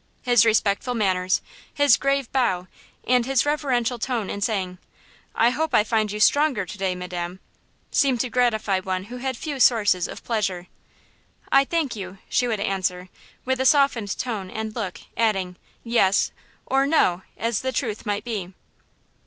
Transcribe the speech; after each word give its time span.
His 0.23 0.45
respectful 0.45 0.95
manners, 0.95 1.43
his 1.71 1.95
grave 1.95 2.31
bow, 2.31 2.65
and 3.05 3.23
his 3.27 3.45
reverential 3.45 3.99
tone 3.99 4.31
in 4.31 4.41
saying– 4.41 4.79
"I 5.35 5.51
hope 5.51 5.75
I 5.75 5.83
find 5.83 6.11
you 6.11 6.19
stronger 6.19 6.65
to 6.65 6.75
day, 6.79 6.95
Madam," 6.95 7.39
seemed 7.91 8.19
to 8.21 8.29
gratify 8.31 8.79
one 8.79 9.03
who 9.03 9.17
had 9.17 9.37
few 9.37 9.59
sources 9.59 10.07
of 10.07 10.23
pleasure. 10.23 10.65
"I 11.51 11.65
thank 11.65 11.95
you," 11.95 12.17
she 12.29 12.47
would 12.47 12.59
answer, 12.59 13.09
with 13.45 13.61
a 13.61 13.65
softened 13.67 14.17
tone 14.17 14.49
and 14.49 14.75
look, 14.75 15.01
adding, 15.15 15.55
"Yes" 15.83 16.31
or 16.65 16.87
"No," 16.87 17.21
as 17.37 17.61
the 17.61 17.71
truth 17.71 18.03
might 18.03 18.23
be. 18.23 18.53